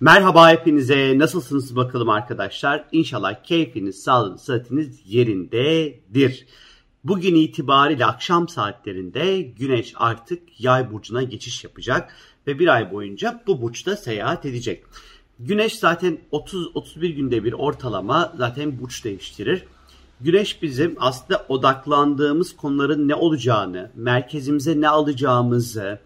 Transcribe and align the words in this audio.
Merhaba 0.00 0.50
hepinize. 0.50 1.18
Nasılsınız 1.18 1.76
bakalım 1.76 2.08
arkadaşlar? 2.08 2.84
İnşallah 2.92 3.44
keyfiniz, 3.44 4.02
sağlığınız, 4.02 4.40
sıhhatiniz 4.40 5.00
yerindedir. 5.06 6.46
Bugün 7.04 7.34
itibariyle 7.34 8.06
akşam 8.06 8.48
saatlerinde 8.48 9.40
Güneş 9.40 9.94
artık 9.96 10.60
Yay 10.60 10.92
burcuna 10.92 11.22
geçiş 11.22 11.64
yapacak 11.64 12.12
ve 12.46 12.58
bir 12.58 12.68
ay 12.68 12.92
boyunca 12.92 13.42
bu 13.46 13.62
burçta 13.62 13.96
seyahat 13.96 14.46
edecek. 14.46 14.84
Güneş 15.40 15.78
zaten 15.78 16.18
30-31 16.32 17.08
günde 17.08 17.44
bir 17.44 17.52
ortalama 17.52 18.32
zaten 18.36 18.80
burç 18.80 19.04
değiştirir. 19.04 19.64
Güneş 20.20 20.62
bizim 20.62 20.96
aslında 20.98 21.46
odaklandığımız 21.48 22.56
konuların 22.56 23.08
ne 23.08 23.14
olacağını, 23.14 23.90
merkezimize 23.94 24.80
ne 24.80 24.88
alacağımızı, 24.88 25.98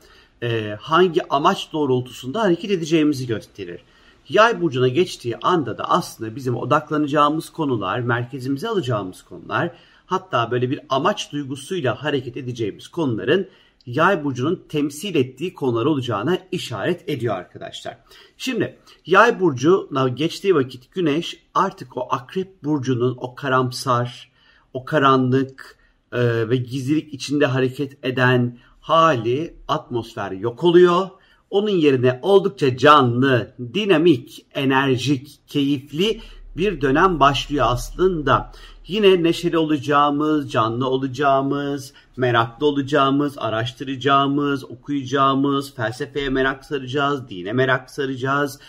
e, 0.43 0.77
hangi 0.81 1.29
amaç 1.29 1.73
doğrultusunda 1.73 2.43
hareket 2.43 2.71
edeceğimizi 2.71 3.27
gösterir. 3.27 3.81
Yay 4.29 4.61
burcuna 4.61 4.89
geçtiği 4.89 5.37
anda 5.37 5.79
da 5.79 5.85
aslında 5.85 6.37
bizim 6.37 6.57
odaklanacağımız 6.57 7.51
konular, 7.51 8.01
merkezimize 8.01 8.69
alacağımız 8.69 9.23
konular, 9.23 9.71
hatta 10.07 10.51
böyle 10.51 10.71
bir 10.71 10.81
amaç 10.89 11.33
duygusuyla 11.33 12.03
hareket 12.03 12.37
edeceğimiz 12.37 12.89
konuların 12.89 13.49
yay 13.87 14.25
burcunun 14.25 14.65
temsil 14.69 15.15
ettiği 15.15 15.55
konular 15.55 15.87
olacağına 15.87 16.39
işaret 16.53 17.09
ediyor 17.09 17.35
arkadaşlar. 17.35 17.99
Şimdi 18.37 18.79
yay 19.07 19.41
burcuna 19.41 20.09
geçtiği 20.09 20.55
vakit 20.55 20.93
güneş 20.93 21.43
artık 21.55 21.97
o 21.97 22.07
akrep 22.11 22.65
burcunun 22.65 23.17
o 23.21 23.35
karamsar, 23.35 24.31
o 24.75 24.85
karanlık 24.85 25.79
e, 26.13 26.49
ve 26.49 26.57
gizlilik 26.57 27.15
içinde 27.15 27.47
hareket 27.47 28.05
eden 28.05 28.59
hali 28.81 29.55
atmosfer 29.69 30.31
yok 30.33 30.65
oluyor. 30.65 31.09
Onun 31.51 31.71
yerine 31.71 32.19
oldukça 32.23 32.77
canlı, 32.77 33.55
dinamik, 33.75 34.47
enerjik, 34.55 35.39
keyifli 35.47 36.21
bir 36.57 36.81
dönem 36.81 37.21
başlıyor 37.21 37.67
aslında. 37.69 38.53
Yine 38.87 39.23
neşeli 39.23 39.59
olacağımız, 39.59 40.53
canlı 40.53 40.89
olacağımız, 40.89 41.93
meraklı 42.17 42.67
olacağımız, 42.67 43.39
araştıracağımız, 43.39 44.65
okuyacağımız, 44.65 45.75
felsefeye 45.75 46.29
merak 46.29 46.65
saracağız, 46.65 47.29
dine 47.29 47.53
merak 47.53 47.91
saracağız, 47.91 48.61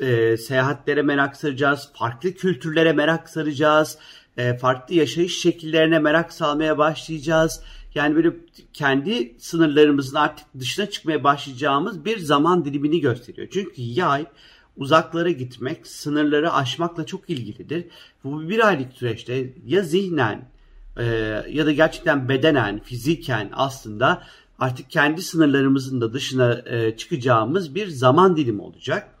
e, 0.00 0.36
seyahatlere 0.36 1.02
merak 1.02 1.36
saracağız, 1.36 1.88
farklı 1.94 2.32
kültürlere 2.34 2.92
merak 2.92 3.28
saracağız, 3.28 3.98
e, 4.36 4.58
farklı 4.58 4.94
yaşayış 4.94 5.38
şekillerine 5.38 5.98
merak 5.98 6.32
salmaya 6.32 6.78
başlayacağız. 6.78 7.60
Yani 7.94 8.16
böyle 8.16 8.36
kendi 8.72 9.34
sınırlarımızın 9.38 10.16
artık 10.16 10.46
dışına 10.58 10.90
çıkmaya 10.90 11.24
başlayacağımız 11.24 12.04
bir 12.04 12.18
zaman 12.18 12.64
dilimini 12.64 13.00
gösteriyor. 13.00 13.48
Çünkü 13.50 13.82
yay 13.82 14.26
uzaklara 14.76 15.30
gitmek, 15.30 15.86
sınırları 15.86 16.52
aşmakla 16.52 17.06
çok 17.06 17.30
ilgilidir. 17.30 17.84
Bu 18.24 18.48
bir 18.48 18.68
aylık 18.68 18.92
süreçte 18.92 19.54
ya 19.66 19.82
zihnen 19.82 20.48
e, 20.96 21.04
ya 21.50 21.66
da 21.66 21.72
gerçekten 21.72 22.28
bedenen, 22.28 22.80
fiziken 22.82 23.50
aslında 23.52 24.22
artık 24.58 24.90
kendi 24.90 25.22
sınırlarımızın 25.22 26.00
da 26.00 26.12
dışına 26.12 26.62
e, 26.66 26.96
çıkacağımız 26.96 27.74
bir 27.74 27.88
zaman 27.88 28.36
dilimi 28.36 28.62
olacak. 28.62 29.14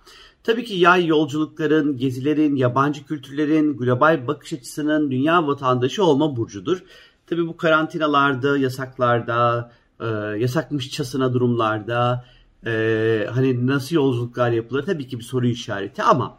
Tabii 0.44 0.64
ki 0.64 0.74
yay 0.74 1.06
yolculukların, 1.06 1.96
gezilerin, 1.96 2.56
yabancı 2.56 3.06
kültürlerin, 3.06 3.76
global 3.76 4.26
bakış 4.26 4.52
açısının 4.52 5.10
dünya 5.10 5.46
vatandaşı 5.46 6.04
olma 6.04 6.36
burcudur. 6.36 6.82
Tabii 7.30 7.46
bu 7.46 7.56
karantinalarda, 7.56 8.58
yasaklarda, 8.58 9.70
e, 10.00 10.06
yasakmışçasına 10.38 11.34
durumlarda 11.34 12.24
e, 12.66 13.26
hani 13.34 13.66
nasıl 13.66 13.96
yolculuklar 13.96 14.50
yapılır? 14.50 14.86
Tabii 14.86 15.08
ki 15.08 15.18
bir 15.18 15.24
soru 15.24 15.46
işareti 15.46 16.02
ama 16.02 16.38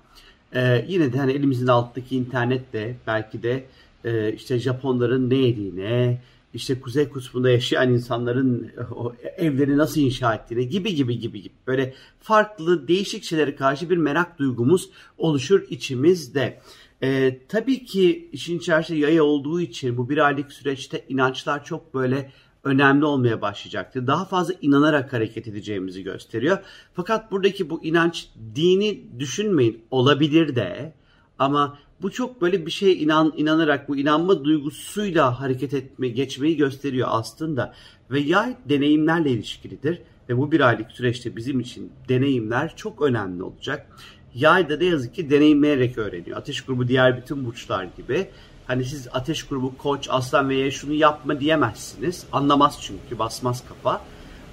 e, 0.55 0.85
yine 0.87 1.13
de 1.13 1.17
hani 1.17 1.31
elimizin 1.31 1.67
altındaki 1.67 2.15
internetle 2.17 2.95
belki 3.07 3.43
de 3.43 3.65
e, 4.05 4.33
işte 4.33 4.59
Japonların 4.59 5.29
ne 5.29 5.35
yediğine, 5.35 6.21
işte 6.53 6.79
Kuzey 6.79 7.09
Kutbu'nda 7.09 7.49
yaşayan 7.49 7.93
insanların 7.93 8.71
o 8.95 9.13
evleri 9.37 9.77
nasıl 9.77 10.01
inşa 10.01 10.35
ettiğine 10.35 10.63
gibi 10.63 10.95
gibi 10.95 11.19
gibi 11.19 11.41
gibi 11.41 11.53
böyle 11.67 11.93
farklı 12.19 12.87
değişik 12.87 13.23
şeylere 13.23 13.55
karşı 13.55 13.89
bir 13.89 13.97
merak 13.97 14.39
duygumuz 14.39 14.89
oluşur 15.17 15.61
içimizde. 15.69 16.61
Ee, 17.03 17.39
tabii 17.49 17.85
ki 17.85 18.29
işin 18.31 18.57
içerisinde 18.57 18.99
yaya 18.99 19.23
olduğu 19.23 19.61
için 19.61 19.97
bu 19.97 20.09
bir 20.09 20.17
aylık 20.17 20.53
süreçte 20.53 21.05
inançlar 21.09 21.65
çok 21.65 21.93
böyle 21.93 22.31
önemli 22.63 23.05
olmaya 23.05 23.41
başlayacaktır. 23.41 24.07
Daha 24.07 24.25
fazla 24.25 24.53
inanarak 24.61 25.13
hareket 25.13 25.47
edeceğimizi 25.47 26.03
gösteriyor. 26.03 26.57
Fakat 26.93 27.31
buradaki 27.31 27.69
bu 27.69 27.83
inanç 27.83 28.27
dini 28.55 29.19
düşünmeyin 29.19 29.81
olabilir 29.91 30.55
de 30.55 30.93
ama 31.41 31.77
bu 32.01 32.11
çok 32.11 32.41
böyle 32.41 32.65
bir 32.65 32.71
şeye 32.71 32.95
inan, 32.95 33.33
inanarak 33.37 33.89
bu 33.89 33.97
inanma 33.97 34.43
duygusuyla 34.43 35.39
hareket 35.39 35.73
etme 35.73 36.07
geçmeyi 36.07 36.57
gösteriyor 36.57 37.07
aslında. 37.11 37.73
Ve 38.11 38.19
yay 38.19 38.55
deneyimlerle 38.69 39.29
ilişkilidir. 39.29 40.01
Ve 40.29 40.37
bu 40.37 40.51
bir 40.51 40.59
aylık 40.59 40.91
süreçte 40.91 41.35
bizim 41.35 41.59
için 41.59 41.91
deneyimler 42.09 42.75
çok 42.75 43.01
önemli 43.01 43.43
olacak. 43.43 43.87
Yay 44.35 44.69
da 44.69 44.77
ne 44.77 44.85
yazık 44.85 45.15
ki 45.15 45.29
deneyimleyerek 45.29 45.97
öğreniyor. 45.97 46.37
Ateş 46.37 46.61
grubu 46.61 46.87
diğer 46.87 47.17
bütün 47.17 47.45
burçlar 47.45 47.87
gibi. 47.97 48.27
Hani 48.67 48.85
siz 48.85 49.07
ateş 49.13 49.43
grubu 49.43 49.77
koç, 49.77 50.07
aslan 50.11 50.49
veya 50.49 50.71
şunu 50.71 50.93
yapma 50.93 51.39
diyemezsiniz. 51.39 52.25
Anlamaz 52.31 52.77
çünkü 52.81 53.19
basmaz 53.19 53.63
kafa. 53.69 54.01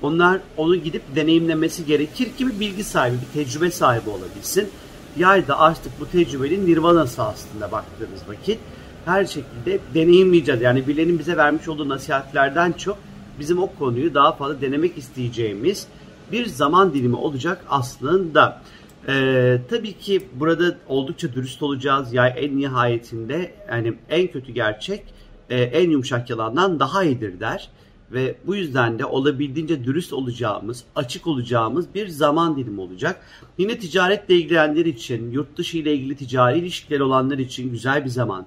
Onlar 0.03 0.41
onu 0.57 0.77
gidip 0.77 1.03
deneyimlemesi 1.17 1.87
gerekir 1.87 2.37
ki 2.37 2.47
bir 2.47 2.61
bilgi 2.61 2.85
sahibi, 2.85 3.17
bir 3.17 3.45
tecrübe 3.45 3.71
sahibi 3.71 4.11
olabilsin. 4.11 4.69
Yay 5.17 5.49
da 5.49 5.59
artık 5.59 6.01
bu 6.01 6.11
tecrübenin 6.11 6.67
nirvanası 6.67 7.23
aslında 7.23 7.73
baktığınız 7.73 8.29
vakit. 8.29 8.59
Her 9.05 9.25
şekilde 9.25 9.79
deneyimleyeceğiz. 9.95 10.63
Yani 10.63 10.87
birilerinin 10.87 11.19
bize 11.19 11.37
vermiş 11.37 11.69
olduğu 11.69 11.89
nasihatlerden 11.89 12.73
çok 12.73 12.99
bizim 13.39 13.63
o 13.63 13.67
konuyu 13.79 14.15
daha 14.15 14.33
fazla 14.33 14.61
denemek 14.61 14.99
isteyeceğimiz 14.99 15.87
bir 16.33 16.47
zaman 16.47 16.95
dilimi 16.95 17.17
olacak 17.17 17.65
aslında. 17.69 18.63
Ee, 19.09 19.59
tabii 19.71 19.93
ki 19.93 20.29
burada 20.35 20.77
oldukça 20.89 21.33
dürüst 21.33 21.63
olacağız. 21.63 22.13
Yani 22.13 22.31
en 22.31 22.59
nihayetinde 22.59 23.53
yani 23.69 23.95
en 24.11 24.27
kötü 24.27 24.53
gerçek 24.53 25.05
e, 25.51 25.63
en 25.63 25.91
yumuşak 25.91 26.31
yalandan 26.31 26.81
daha 26.81 27.05
iyidir 27.05 27.41
der. 27.41 27.71
Ve 28.13 28.39
bu 28.47 28.57
yüzden 28.57 28.99
de 28.99 29.05
olabildiğince 29.05 29.85
dürüst 29.85 30.13
olacağımız, 30.13 30.85
açık 30.97 31.27
olacağımız 31.27 31.95
bir 31.95 32.09
zaman 32.09 32.57
dilimi 32.57 32.81
olacak. 32.81 33.21
Yine 33.59 33.79
ticaretle 33.79 34.35
ilgilenenler 34.35 34.87
için, 34.87 35.31
yurt 35.31 35.57
dışı 35.59 35.79
ile 35.79 35.95
ilgili 35.95 36.17
ticari 36.17 36.59
ilişkiler 36.59 37.01
olanlar 37.01 37.39
için 37.39 37.71
güzel 37.71 38.05
bir 38.05 38.11
zaman. 38.11 38.47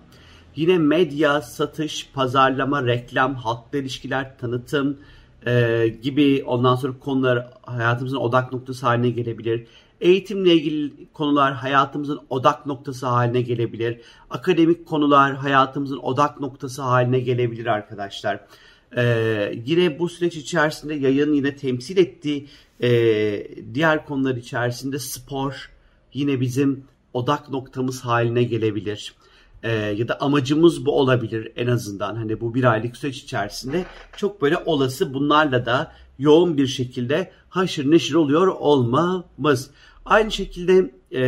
Yine 0.56 0.78
medya, 0.78 1.42
satış, 1.42 2.10
pazarlama, 2.14 2.86
reklam, 2.86 3.36
halkla 3.36 3.78
ilişkiler, 3.78 4.38
tanıtım 4.38 4.98
e, 5.46 5.88
gibi 6.02 6.44
ondan 6.48 6.76
sonra 6.76 7.00
konular 7.00 7.48
hayatımızın 7.62 8.18
odak 8.18 8.54
noktası 8.54 8.86
haline 8.86 9.10
gelebilir. 9.10 9.68
Eğitimle 10.02 10.54
ilgili 10.54 11.08
konular 11.14 11.54
hayatımızın 11.54 12.20
odak 12.30 12.66
noktası 12.66 13.08
haline 13.08 13.42
gelebilir. 13.42 14.02
Akademik 14.30 14.86
konular 14.86 15.36
hayatımızın 15.36 15.98
odak 15.98 16.40
noktası 16.40 16.82
haline 16.82 17.20
gelebilir 17.20 17.66
arkadaşlar. 17.66 18.40
Ee, 18.98 19.62
yine 19.66 20.00
bu 20.00 20.10
süreç 20.10 20.36
içerisinde 20.36 20.94
yayın 20.94 21.34
yine 21.34 21.56
temsil 21.56 21.98
ettiği 21.98 22.48
e, 22.82 22.92
diğer 23.74 24.06
konular 24.06 24.36
içerisinde 24.36 25.00
spor 25.00 25.72
yine 26.14 26.42
bizim 26.42 26.84
odak 27.14 27.50
noktamız 27.50 28.02
haline 28.02 28.44
gelebilir. 28.44 29.16
Ee, 29.64 29.72
ya 29.72 30.08
da 30.08 30.22
amacımız 30.22 30.86
bu 30.86 31.00
olabilir 31.00 31.52
en 31.56 31.68
azından 31.68 32.16
hani 32.16 32.42
bu 32.42 32.54
bir 32.54 32.64
aylık 32.64 32.98
süreç 32.98 33.18
içerisinde 33.18 33.86
çok 34.18 34.42
böyle 34.42 34.58
olası 34.58 35.14
bunlarla 35.14 35.66
da 35.66 35.92
yoğun 36.20 36.58
bir 36.58 36.68
şekilde 36.68 37.32
haşır 37.50 37.92
neşir 37.92 38.14
oluyor 38.14 38.48
olmamız. 38.48 39.70
Aynı 40.06 40.32
şekilde 40.32 40.92
e, 41.12 41.24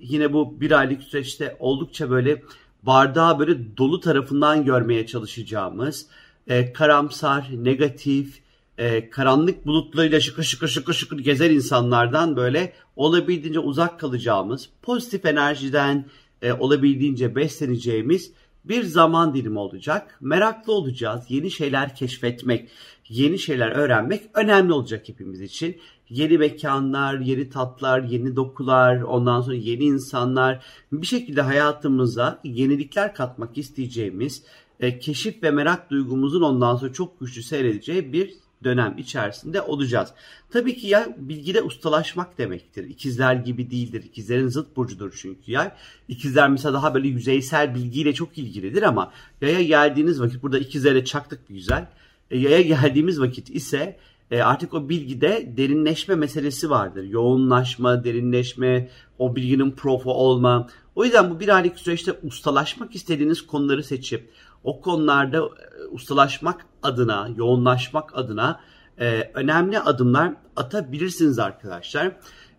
yine 0.00 0.32
bu 0.32 0.60
bir 0.60 0.70
aylık 0.70 1.02
süreçte 1.02 1.56
oldukça 1.58 2.10
böyle 2.10 2.42
bardağı 2.82 3.38
böyle 3.38 3.76
dolu 3.76 4.00
tarafından 4.00 4.64
görmeye 4.64 5.06
çalışacağımız 5.06 6.06
e, 6.48 6.72
karamsar, 6.72 7.50
negatif, 7.52 8.40
e, 8.78 9.10
karanlık 9.10 9.66
bulutlarıyla 9.66 10.20
şıkır 10.20 10.42
şıkır 10.42 10.68
şıkır 10.68 10.94
şıkır 10.94 11.18
gezer 11.18 11.50
insanlardan 11.50 12.36
böyle 12.36 12.72
olabildiğince 12.96 13.58
uzak 13.58 14.00
kalacağımız, 14.00 14.68
pozitif 14.82 15.26
enerjiden 15.26 16.04
e, 16.42 16.52
olabildiğince 16.52 17.36
besleneceğimiz 17.36 18.32
bir 18.64 18.82
zaman 18.82 19.34
dilimi 19.34 19.58
olacak. 19.58 20.18
Meraklı 20.20 20.72
olacağız. 20.72 21.24
Yeni 21.28 21.50
şeyler 21.50 21.94
keşfetmek, 21.94 22.68
yeni 23.08 23.38
şeyler 23.38 23.70
öğrenmek 23.70 24.22
önemli 24.34 24.72
olacak 24.72 25.08
hepimiz 25.08 25.40
için. 25.40 25.80
Yeni 26.10 26.38
mekanlar, 26.38 27.18
yeni 27.18 27.50
tatlar, 27.50 28.02
yeni 28.02 28.36
dokular, 28.36 29.02
ondan 29.02 29.40
sonra 29.40 29.56
yeni 29.56 29.84
insanlar 29.84 30.64
bir 30.92 31.06
şekilde 31.06 31.42
hayatımıza 31.42 32.40
yenilikler 32.44 33.14
katmak 33.14 33.58
isteyeceğimiz 33.58 34.42
e, 34.84 34.98
keşif 34.98 35.42
ve 35.42 35.50
merak 35.50 35.90
duygumuzun 35.90 36.42
ondan 36.42 36.76
sonra 36.76 36.92
çok 36.92 37.20
güçlü 37.20 37.42
seyredeceği 37.42 38.12
bir 38.12 38.34
dönem 38.64 38.98
içerisinde 38.98 39.62
olacağız. 39.62 40.08
Tabii 40.50 40.76
ki 40.76 40.86
yay 40.86 41.14
bilgide 41.18 41.62
ustalaşmak 41.62 42.38
demektir. 42.38 42.84
İkizler 42.84 43.34
gibi 43.34 43.70
değildir. 43.70 44.02
İkizlerin 44.04 44.48
zıt 44.48 44.76
burcudur 44.76 45.12
çünkü 45.16 45.52
yay. 45.52 45.70
İkizler 46.08 46.48
mesela 46.48 46.74
daha 46.74 46.94
böyle 46.94 47.08
yüzeysel 47.08 47.74
bilgiyle 47.74 48.14
çok 48.14 48.38
ilgilidir 48.38 48.82
ama 48.82 49.12
yaya 49.40 49.62
geldiğiniz 49.62 50.20
vakit 50.20 50.42
burada 50.42 50.58
ikizlere 50.58 51.04
çaktık 51.04 51.50
bir 51.50 51.54
güzel. 51.54 51.88
E, 52.30 52.38
yaya 52.38 52.62
geldiğimiz 52.62 53.20
vakit 53.20 53.50
ise 53.50 53.98
e, 54.30 54.42
artık 54.42 54.74
o 54.74 54.88
bilgide 54.88 55.52
derinleşme 55.56 56.14
meselesi 56.14 56.70
vardır. 56.70 57.04
Yoğunlaşma, 57.04 58.04
derinleşme, 58.04 58.88
o 59.18 59.36
bilginin 59.36 59.70
profu 59.70 60.10
olma. 60.10 60.68
O 60.94 61.04
yüzden 61.04 61.30
bu 61.30 61.40
bir 61.40 61.48
aylık 61.48 61.78
süreçte 61.78 62.12
ustalaşmak 62.22 62.94
istediğiniz 62.94 63.46
konuları 63.46 63.84
seçip 63.84 64.30
o 64.64 64.80
konularda 64.80 65.38
e, 65.38 65.84
ustalaşmak 65.90 66.66
adına, 66.82 67.28
yoğunlaşmak 67.36 68.18
adına 68.18 68.60
e, 69.00 69.30
önemli 69.34 69.78
adımlar 69.78 70.32
atabilirsiniz 70.56 71.38
arkadaşlar. 71.38 72.12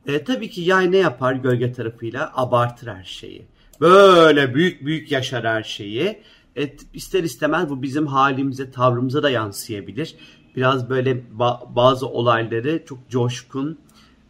E, 0.07 0.23
tabii 0.23 0.49
ki 0.49 0.61
yay 0.61 0.91
ne 0.91 0.97
yapar 0.97 1.33
gölge 1.33 1.71
tarafıyla? 1.71 2.31
Abartır 2.35 2.87
her 2.87 3.03
şeyi. 3.03 3.45
Böyle 3.81 4.55
büyük 4.55 4.85
büyük 4.85 5.11
yaşar 5.11 5.45
her 5.45 5.63
şeyi. 5.63 6.21
Et, 6.55 6.81
ister 6.93 7.23
istemez 7.23 7.69
bu 7.69 7.81
bizim 7.81 8.07
halimize, 8.07 8.71
tavrımıza 8.71 9.23
da 9.23 9.29
yansıyabilir. 9.29 10.15
Biraz 10.55 10.89
böyle 10.89 11.23
ba- 11.37 11.75
bazı 11.75 12.07
olayları 12.07 12.83
çok 12.85 13.09
coşkun, 13.09 13.79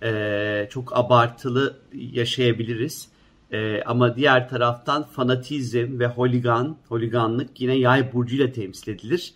e, 0.04 0.68
çok 0.72 0.98
abartılı 0.98 1.78
yaşayabiliriz. 1.94 3.08
E, 3.52 3.82
ama 3.86 4.16
diğer 4.16 4.50
taraftan 4.50 5.04
fanatizm 5.04 6.00
ve 6.00 6.08
holigan, 6.08 6.78
holiganlık 6.90 7.62
yine 7.62 7.76
yay 7.76 8.14
burcuyla 8.14 8.52
temsil 8.52 8.92
edilir. 8.92 9.34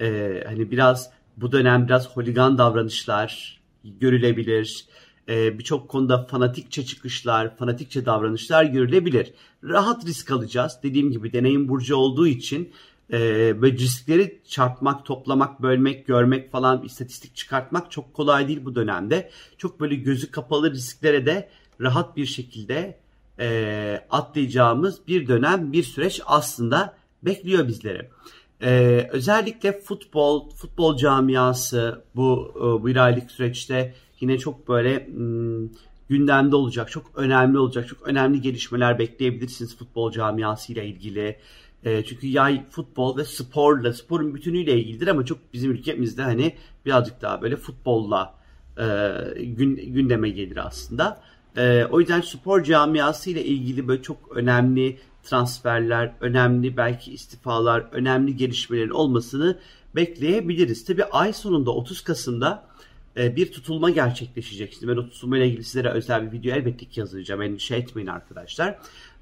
E, 0.00 0.40
hani 0.46 0.70
biraz 0.70 1.10
bu 1.36 1.52
dönem 1.52 1.86
biraz 1.86 2.16
holigan 2.16 2.58
davranışlar 2.58 3.60
görülebilir. 3.84 4.86
E, 5.28 5.58
Birçok 5.58 5.88
konuda 5.88 6.26
fanatikçe 6.26 6.84
çıkışlar, 6.84 7.56
fanatikçe 7.56 8.06
davranışlar 8.06 8.64
görülebilir. 8.64 9.32
Rahat 9.64 10.06
risk 10.06 10.30
alacağız. 10.30 10.78
Dediğim 10.82 11.10
gibi 11.10 11.32
deneyim 11.32 11.68
burcu 11.68 11.96
olduğu 11.96 12.26
için 12.26 12.72
e, 13.12 13.18
böyle 13.62 13.76
riskleri 13.76 14.40
çarpmak, 14.48 15.04
toplamak, 15.04 15.62
bölmek, 15.62 16.06
görmek 16.06 16.52
falan 16.52 16.84
istatistik 16.84 17.36
çıkartmak 17.36 17.90
çok 17.90 18.14
kolay 18.14 18.48
değil 18.48 18.64
bu 18.64 18.74
dönemde. 18.74 19.30
Çok 19.58 19.80
böyle 19.80 19.94
gözü 19.94 20.30
kapalı 20.30 20.70
risklere 20.70 21.26
de 21.26 21.48
rahat 21.80 22.16
bir 22.16 22.26
şekilde 22.26 23.01
e, 23.38 24.06
atlayacağımız 24.10 25.06
bir 25.08 25.28
dönem, 25.28 25.72
bir 25.72 25.82
süreç 25.82 26.20
aslında 26.26 26.94
bekliyor 27.22 27.68
bizleri. 27.68 28.08
Ee, 28.62 29.08
özellikle 29.12 29.80
futbol, 29.80 30.50
futbol 30.50 30.96
camiası 30.96 32.04
bu 32.16 32.52
bu 32.54 32.86
bir 32.86 32.96
aylık 32.96 33.30
süreçte 33.30 33.94
yine 34.20 34.38
çok 34.38 34.68
böyle 34.68 34.98
m, 34.98 35.68
gündemde 36.08 36.56
olacak, 36.56 36.90
çok 36.90 37.10
önemli 37.14 37.58
olacak, 37.58 37.88
çok 37.88 38.08
önemli 38.08 38.40
gelişmeler 38.40 38.98
bekleyebilirsiniz 38.98 39.76
futbol 39.76 40.12
camiası 40.12 40.72
ile 40.72 40.86
ilgili. 40.86 41.36
E, 41.84 42.04
çünkü 42.04 42.26
yay 42.26 42.62
futbol 42.70 43.16
ve 43.16 43.24
sporla, 43.24 43.92
sporun 43.92 44.34
bütünüyle 44.34 44.80
ilgilidir 44.80 45.06
ama 45.06 45.24
çok 45.24 45.38
bizim 45.52 45.70
ülkemizde 45.70 46.22
hani 46.22 46.54
birazcık 46.86 47.22
daha 47.22 47.42
böyle 47.42 47.56
futbolla 47.56 48.34
e, 48.78 48.84
gün, 49.44 49.76
gündeme 49.76 50.30
gelir 50.30 50.66
aslında. 50.66 51.20
E, 51.56 51.84
o 51.90 52.00
yüzden 52.00 52.20
spor 52.20 52.64
camiası 52.64 53.30
ile 53.30 53.44
ilgili 53.44 53.88
böyle 53.88 54.02
çok 54.02 54.36
önemli 54.36 54.98
transferler, 55.22 56.12
önemli 56.20 56.76
belki 56.76 57.12
istifalar, 57.12 57.86
önemli 57.92 58.36
gelişmelerin 58.36 58.90
olmasını 58.90 59.58
bekleyebiliriz. 59.96 60.84
Tabi 60.84 61.04
ay 61.04 61.32
sonunda 61.32 61.70
30 61.70 62.04
Kasım'da 62.04 62.66
e, 63.16 63.36
bir 63.36 63.52
tutulma 63.52 63.90
gerçekleşecek. 63.90 64.72
Şimdi 64.72 64.92
ben 64.92 64.96
o 64.96 65.10
tutulma 65.10 65.36
ile 65.36 65.46
ilgili 65.46 65.64
sizlere 65.64 65.88
özel 65.88 66.26
bir 66.26 66.38
video 66.38 66.54
elbette 66.54 66.86
ki 66.86 67.00
yazacağım. 67.00 67.42
Endişe 67.42 67.76
etmeyin 67.76 68.08
arkadaşlar. 68.08 68.78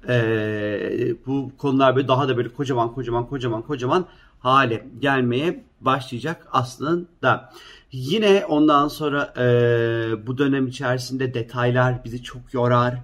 E, 0.09 1.15
bu 1.25 1.51
konular 1.57 1.95
böyle 1.95 2.07
daha 2.07 2.27
da 2.27 2.37
böyle 2.37 2.49
kocaman 2.49 2.93
kocaman 2.93 3.27
kocaman 3.27 3.61
kocaman 3.61 4.05
hale 4.39 4.87
gelmeye 4.99 5.63
başlayacak 5.81 6.47
aslında. 6.51 7.53
Yine 7.91 8.45
ondan 8.45 8.87
sonra 8.87 9.33
e, 9.37 10.27
bu 10.27 10.37
dönem 10.37 10.67
içerisinde 10.67 11.33
detaylar 11.33 12.03
bizi 12.05 12.23
çok 12.23 12.53
yorar. 12.53 12.95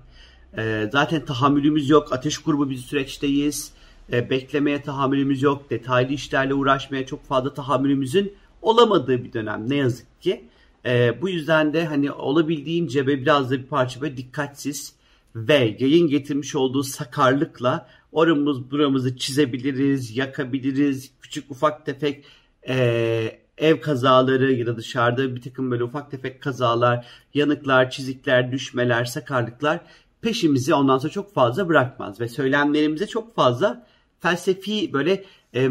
Zaten 0.91 1.25
tahammülümüz 1.25 1.89
yok. 1.89 2.13
Ateş 2.13 2.37
grubu 2.37 2.69
bir 2.69 2.77
süreçteyiz. 2.77 3.71
Beklemeye 4.11 4.81
tahammülümüz 4.81 5.41
yok. 5.41 5.69
Detaylı 5.69 6.13
işlerle 6.13 6.53
uğraşmaya 6.53 7.05
çok 7.05 7.25
fazla 7.25 7.53
tahammülümüzün 7.53 8.33
olamadığı 8.61 9.23
bir 9.23 9.33
dönem 9.33 9.69
ne 9.69 9.75
yazık 9.75 10.21
ki. 10.21 10.43
E, 10.87 11.21
bu 11.21 11.29
yüzden 11.29 11.73
de 11.73 11.85
hani 11.85 12.11
olabildiğince 12.11 13.07
ve 13.07 13.21
biraz 13.21 13.51
da 13.51 13.57
bir 13.57 13.67
parça 13.67 14.01
böyle 14.01 14.17
dikkatsiz 14.17 14.93
ve 15.35 15.75
yayın 15.79 16.07
getirmiş 16.07 16.55
olduğu 16.55 16.83
sakarlıkla 16.83 17.87
oramız 18.11 18.71
buramızı 18.71 19.17
çizebiliriz, 19.17 20.17
yakabiliriz. 20.17 21.11
Küçük 21.21 21.51
ufak 21.51 21.85
tefek 21.85 22.25
e, 22.67 23.39
ev 23.57 23.81
kazaları 23.81 24.53
ya 24.53 24.65
da 24.65 24.77
dışarıda 24.77 25.35
bir 25.35 25.41
takım 25.41 25.71
böyle 25.71 25.83
ufak 25.83 26.11
tefek 26.11 26.41
kazalar, 26.41 27.05
yanıklar, 27.33 27.89
çizikler, 27.89 28.51
düşmeler, 28.51 29.05
sakarlıklar 29.05 29.79
peşimizi 30.21 30.73
ondan 30.73 30.97
sonra 30.97 31.11
çok 31.11 31.33
fazla 31.33 31.67
bırakmaz 31.67 32.21
ve 32.21 32.27
söylemlerimize 32.27 33.07
çok 33.07 33.35
fazla 33.35 33.87
felsefi 34.19 34.93
böyle 34.93 35.25
e, 35.53 35.69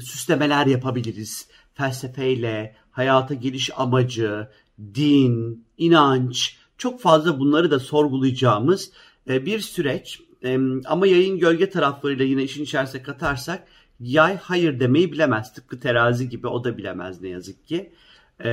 süslemeler 0.00 0.66
yapabiliriz. 0.66 1.48
Felsefeyle, 1.74 2.76
hayata 2.90 3.34
geliş 3.34 3.70
amacı, 3.76 4.48
din, 4.94 5.64
inanç 5.78 6.56
çok 6.78 7.00
fazla 7.00 7.38
bunları 7.38 7.70
da 7.70 7.78
sorgulayacağımız 7.78 8.90
e, 9.28 9.46
bir 9.46 9.60
süreç. 9.60 10.20
Ama 10.84 11.06
yayın 11.06 11.38
gölge 11.38 11.70
taraflarıyla 11.70 12.24
yine 12.24 12.42
işin 12.42 12.64
içerisine 12.64 13.02
katarsak 13.02 13.66
yay 14.00 14.36
hayır 14.36 14.80
demeyi 14.80 15.12
bilemez. 15.12 15.54
Tıpkı 15.54 15.80
terazi 15.80 16.28
gibi 16.28 16.46
o 16.46 16.64
da 16.64 16.78
bilemez 16.78 17.20
ne 17.20 17.28
yazık 17.28 17.66
ki. 17.66 17.92
E, 18.44 18.50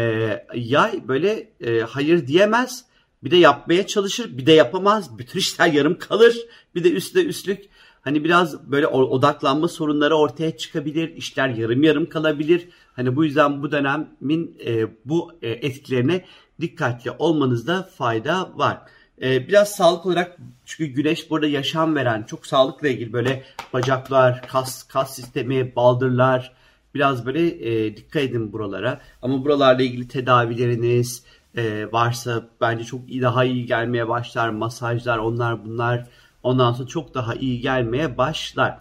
yay 0.56 1.08
böyle 1.08 1.50
e, 1.62 1.80
hayır 1.80 2.28
diyemez. 2.28 2.86
Bir 3.24 3.32
de 3.32 3.38
yapmaya 3.38 3.88
çalışır, 3.88 4.38
bir 4.38 4.46
de 4.46 4.52
yapamaz. 4.52 5.18
Bütün 5.18 5.40
işler 5.40 5.68
yarım 5.68 5.98
kalır. 5.98 6.38
Bir 6.76 6.84
de 6.84 6.92
üstte 6.92 7.26
üstlük 7.26 7.70
hani 8.10 8.24
biraz 8.24 8.72
böyle 8.72 8.88
odaklanma 8.88 9.68
sorunları 9.68 10.16
ortaya 10.16 10.58
çıkabilir. 10.58 11.16
İşler 11.16 11.50
yarım 11.50 11.84
yarım 11.84 12.10
kalabilir. 12.10 12.70
Hani 12.96 13.16
bu 13.16 13.26
yüzden 13.26 13.64
bu 13.64 13.72
dönemin 13.72 14.58
e, 14.66 14.88
bu 15.06 15.32
e, 15.42 15.50
etkilerine 15.50 16.26
dikkatli 16.62 17.12
olmanızda 17.12 17.90
fayda 17.98 18.52
var. 18.56 18.82
E, 19.22 19.48
biraz 19.48 19.76
sağlık 19.76 20.06
olarak 20.06 20.38
çünkü 20.66 20.94
güneş 20.94 21.30
burada 21.30 21.48
yaşam 21.48 21.96
veren 21.96 22.24
çok 22.24 22.48
sağlıkla 22.48 22.88
ilgili 22.88 23.14
böyle 23.14 23.44
bacaklar, 23.74 24.48
kas 24.48 24.84
kas 24.84 25.16
sistemi, 25.16 25.76
baldırlar 25.76 26.54
biraz 26.96 27.26
böyle 27.26 27.48
e, 27.48 27.98
dikkat 27.98 28.24
edin 28.24 28.54
buralara. 28.54 29.02
Ama 29.22 29.46
buralarla 29.46 29.82
ilgili 29.82 30.08
tedavileriniz 30.08 31.24
e, 31.58 31.92
varsa 31.92 32.44
bence 32.62 32.84
çok 32.84 33.02
daha 33.10 33.46
iyi 33.46 33.66
gelmeye 33.66 34.08
başlar. 34.08 34.50
Masajlar 34.50 35.18
onlar 35.18 35.66
bunlar 35.66 36.08
ondan 36.44 36.74
sonra 36.74 36.88
çok 36.88 37.14
daha 37.14 37.36
iyi 37.36 37.62
gelmeye 37.62 38.18
başlar. 38.18 38.78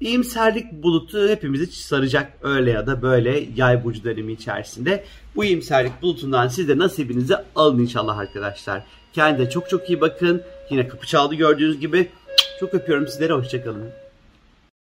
İyimserlik 0.00 0.72
bulutu 0.72 1.28
hepimizi 1.28 1.66
saracak 1.66 2.32
öyle 2.42 2.70
ya 2.70 2.86
da 2.86 3.02
böyle 3.02 3.44
yay 3.56 3.84
burcu 3.84 4.04
dönemi 4.04 4.32
içerisinde. 4.32 5.04
Bu 5.36 5.44
iyimserlik 5.44 6.02
bulutundan 6.02 6.48
siz 6.48 6.68
de 6.68 6.78
nasibinizi 6.78 7.34
alın 7.56 7.78
inşallah 7.78 8.18
arkadaşlar. 8.18 8.82
Kendinize 9.12 9.50
çok 9.50 9.70
çok 9.70 9.90
iyi 9.90 10.00
bakın. 10.00 10.42
Yine 10.70 10.88
kapı 10.88 11.06
çaldı 11.06 11.34
gördüğünüz 11.34 11.80
gibi. 11.80 12.10
Çok 12.60 12.74
öpüyorum 12.74 13.08
sizlere. 13.08 13.32
Hoşçakalın. 13.32 13.90